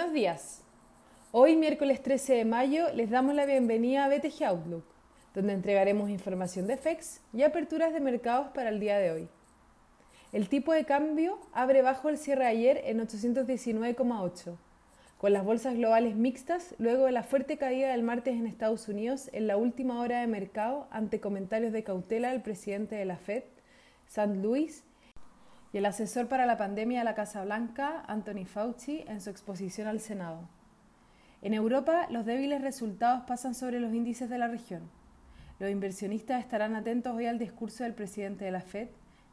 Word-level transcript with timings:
Buenos 0.00 0.14
días. 0.14 0.62
Hoy, 1.30 1.56
miércoles 1.56 2.02
13 2.02 2.32
de 2.32 2.44
mayo, 2.46 2.86
les 2.94 3.10
damos 3.10 3.34
la 3.34 3.44
bienvenida 3.44 4.06
a 4.06 4.08
BTG 4.08 4.44
Outlook, 4.46 4.84
donde 5.34 5.52
entregaremos 5.52 6.08
información 6.08 6.66
de 6.66 6.78
FEX 6.78 7.20
y 7.34 7.42
aperturas 7.42 7.92
de 7.92 8.00
mercados 8.00 8.48
para 8.54 8.70
el 8.70 8.80
día 8.80 8.96
de 8.96 9.10
hoy. 9.10 9.28
El 10.32 10.48
tipo 10.48 10.72
de 10.72 10.86
cambio 10.86 11.38
abre 11.52 11.82
bajo 11.82 12.08
el 12.08 12.16
cierre 12.16 12.46
ayer 12.46 12.80
en 12.86 12.98
819,8, 13.00 14.56
con 15.18 15.34
las 15.34 15.44
bolsas 15.44 15.74
globales 15.74 16.16
mixtas 16.16 16.74
luego 16.78 17.04
de 17.04 17.12
la 17.12 17.22
fuerte 17.22 17.58
caída 17.58 17.90
del 17.90 18.02
martes 18.02 18.34
en 18.34 18.46
Estados 18.46 18.88
Unidos 18.88 19.28
en 19.34 19.46
la 19.46 19.58
última 19.58 20.00
hora 20.00 20.22
de 20.22 20.26
mercado 20.26 20.88
ante 20.90 21.20
comentarios 21.20 21.74
de 21.74 21.84
cautela 21.84 22.30
del 22.30 22.40
presidente 22.40 22.94
de 22.94 23.04
la 23.04 23.18
Fed, 23.18 23.42
St. 24.06 24.36
Louis, 24.36 24.82
y 25.72 25.78
el 25.78 25.86
asesor 25.86 26.28
para 26.28 26.46
la 26.46 26.56
pandemia 26.56 27.00
de 27.00 27.04
la 27.04 27.14
Casa 27.14 27.44
Blanca, 27.44 28.04
Anthony 28.08 28.44
Fauci, 28.44 29.04
en 29.06 29.20
su 29.20 29.30
exposición 29.30 29.86
al 29.86 30.00
Senado. 30.00 30.48
En 31.42 31.54
Europa, 31.54 32.06
los 32.10 32.26
débiles 32.26 32.60
resultados 32.60 33.22
pasan 33.26 33.54
sobre 33.54 33.80
los 33.80 33.94
índices 33.94 34.28
de 34.28 34.38
la 34.38 34.48
región. 34.48 34.90
Los 35.58 35.70
inversionistas 35.70 36.40
estarán 36.40 36.74
atentos 36.74 37.14
hoy 37.14 37.26
al 37.26 37.38
discurso 37.38 37.84
del 37.84 37.94
presidente 37.94 38.44
de 38.44 38.50
la 38.50 38.60
Fed, 38.60 38.88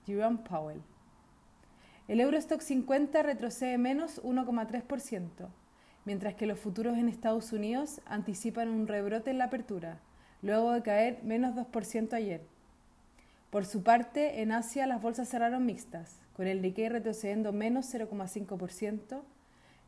Jerome 0.06 0.40
Powell. 0.40 0.82
El 2.08 2.22
Eurostock 2.22 2.62
50 2.62 3.24
retrocede 3.24 3.78
menos 3.78 4.24
1,3%, 4.24 5.50
mientras 6.06 6.36
que 6.36 6.46
los 6.46 6.60
futuros 6.60 6.98
en 6.98 7.10
Estados 7.10 7.52
Unidos 7.52 8.00
anticipan 8.06 8.70
un 8.70 8.88
rebrote 8.88 9.32
en 9.32 9.40
la 9.40 9.46
apertura, 9.46 10.00
luego 10.42 10.72
de 10.72 10.84
caer 10.84 11.24
menos 11.24 11.56
2% 11.56 12.14
ayer. 12.14 12.46
Por 13.58 13.66
su 13.66 13.82
parte, 13.82 14.44
en 14.44 14.52
Asia 14.52 14.86
las 14.86 15.02
bolsas 15.02 15.30
cerraron 15.30 15.66
mixtas, 15.66 16.20
con 16.34 16.46
el 16.46 16.62
Nikkei 16.62 16.90
retrocediendo 16.90 17.52
menos 17.54 17.92
0,5%, 17.92 19.24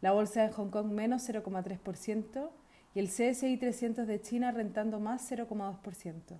la 0.02 0.12
bolsa 0.12 0.42
de 0.42 0.52
Hong 0.52 0.72
Kong 0.72 0.88
menos 0.88 1.30
0,3% 1.30 2.50
y 2.95 3.00
el 3.00 3.09
CSI 3.09 3.58
300 3.58 4.08
de 4.08 4.22
China 4.23 4.50
rentando 4.50 5.00
más 5.00 5.31
0,2%. 5.31 6.40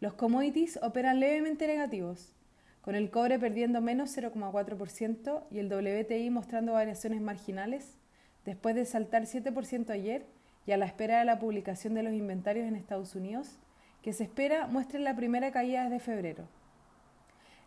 Los 0.00 0.14
commodities 0.14 0.80
operan 0.82 1.20
levemente 1.20 1.68
negativos, 1.68 2.34
con 2.80 2.96
el 2.96 3.12
cobre 3.12 3.38
perdiendo 3.38 3.80
menos 3.80 4.18
0,4% 4.18 5.44
y 5.52 5.60
el 5.60 5.72
WTI 5.72 6.28
mostrando 6.30 6.72
variaciones 6.72 7.20
marginales 7.20 7.98
después 8.44 8.74
de 8.74 8.84
saltar 8.84 9.26
7% 9.26 9.90
ayer 9.90 10.26
y 10.66 10.72
a 10.72 10.76
la 10.76 10.86
espera 10.86 11.20
de 11.20 11.24
la 11.24 11.38
publicación 11.38 11.94
de 11.94 12.02
los 12.02 12.14
inventarios 12.14 12.66
en 12.66 12.74
Estados 12.74 13.14
Unidos, 13.14 13.60
que 14.04 14.12
se 14.12 14.24
espera 14.24 14.66
muestre 14.66 15.00
la 15.00 15.16
primera 15.16 15.50
caída 15.50 15.84
desde 15.84 15.98
febrero. 15.98 16.44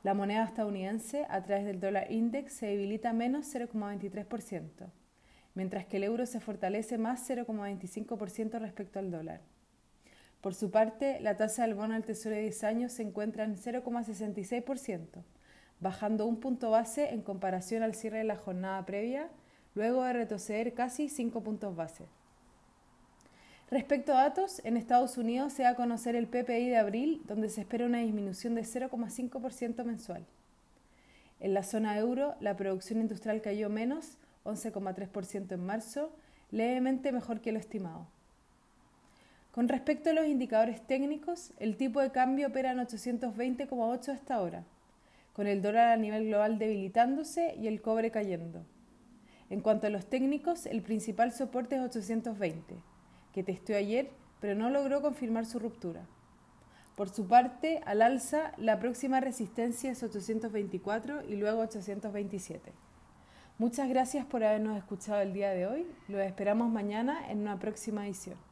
La 0.04 0.14
moneda 0.14 0.44
estadounidense 0.44 1.26
a 1.30 1.42
través 1.42 1.66
del 1.66 1.80
dólar 1.80 2.12
index 2.12 2.54
se 2.54 2.68
debilita 2.68 3.12
menos 3.12 3.52
0,23%, 3.52 4.70
mientras 5.56 5.88
que 5.88 5.98
el 5.98 6.04
euro 6.04 6.28
se 6.28 6.40
fortalece 6.40 7.00
más 7.00 7.28
0,25% 7.28 8.60
respecto 8.60 9.00
al 9.00 9.10
dólar. 9.10 9.42
Por 10.40 10.54
su 10.54 10.70
parte, 10.70 11.20
la 11.22 11.38
tasa 11.38 11.64
del 11.64 11.74
bono 11.74 11.96
al 11.96 12.06
tesoro 12.06 12.36
de 12.36 12.44
10 12.44 12.64
años 12.66 12.92
se 12.92 13.02
encuentra 13.02 13.44
en 13.44 13.58
0,66%, 13.58 15.24
bajando 15.80 16.28
un 16.28 16.40
punto 16.40 16.70
base 16.70 17.16
en 17.16 17.24
comparación 17.24 17.82
al 17.82 17.96
cierre 17.96 18.20
de 18.20 18.26
la 18.26 18.36
jornada 18.36 18.86
previa, 18.86 19.28
luego 19.74 20.04
de 20.04 20.14
retroceder 20.14 20.76
casi 20.76 21.10
5 21.10 21.42
puntos 21.42 21.76
base. 21.76 22.06
Respecto 23.70 24.14
a 24.14 24.24
datos, 24.24 24.62
en 24.64 24.78
Estados 24.78 25.18
Unidos 25.18 25.52
se 25.52 25.64
va 25.64 25.70
a 25.70 25.76
conocer 25.76 26.16
el 26.16 26.28
PPI 26.28 26.70
de 26.70 26.78
abril, 26.78 27.22
donde 27.28 27.50
se 27.50 27.62
espera 27.62 27.86
una 27.86 28.00
disminución 28.00 28.56
de 28.56 28.62
0,5% 28.62 29.84
mensual. 29.84 30.26
En 31.42 31.54
la 31.54 31.64
zona 31.64 31.98
euro, 31.98 32.36
la 32.40 32.56
producción 32.56 33.02
industrial 33.02 33.42
cayó 33.42 33.70
menos 33.70 34.18
11,3% 34.46 35.52
en 35.52 35.66
marzo, 35.66 36.16
levemente 36.50 37.12
mejor 37.12 37.42
que 37.42 37.52
lo 37.52 37.60
estimado. 37.60 38.08
Con 39.52 39.68
respecto 39.68 40.12
a 40.12 40.14
los 40.14 40.28
indicadores 40.28 40.82
técnicos, 40.88 41.52
el 41.60 41.76
tipo 41.76 42.00
de 42.00 42.12
cambio 42.12 42.48
opera 42.48 42.72
en 42.72 42.78
820,8 42.78 44.14
hasta 44.14 44.36
ahora, 44.36 44.64
con 45.34 45.46
el 45.46 45.62
dólar 45.62 45.90
a 45.90 45.98
nivel 45.98 46.28
global 46.28 46.58
debilitándose 46.58 47.54
y 47.60 47.68
el 47.68 47.82
cobre 47.82 48.12
cayendo. 48.12 48.64
En 49.50 49.60
cuanto 49.60 49.88
a 49.88 49.90
los 49.90 50.06
técnicos, 50.06 50.68
el 50.68 50.82
principal 50.84 51.34
soporte 51.34 51.76
es 51.76 51.82
820 51.82 52.97
que 53.38 53.44
testeó 53.44 53.78
ayer, 53.78 54.10
pero 54.42 54.56
no 54.56 54.72
logró 54.72 55.00
confirmar 55.00 55.46
su 55.46 55.60
ruptura. 55.60 56.08
Por 56.96 57.10
su 57.10 57.28
parte, 57.28 57.82
al 57.86 58.02
alza, 58.02 58.52
la 58.58 58.80
próxima 58.80 59.20
resistencia 59.20 59.92
es 59.92 60.02
824 60.02 61.24
y 61.30 61.36
luego 61.36 61.62
827. 61.62 62.74
Muchas 63.60 63.90
gracias 63.90 64.26
por 64.26 64.44
habernos 64.44 64.76
escuchado 64.76 65.22
el 65.22 65.34
día 65.34 65.52
de 65.52 65.68
hoy. 65.68 65.86
Los 66.08 66.22
esperamos 66.22 66.72
mañana 66.72 67.30
en 67.30 67.42
una 67.42 67.60
próxima 67.60 68.08
edición. 68.08 68.47